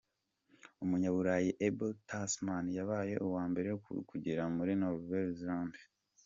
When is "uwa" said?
3.25-3.43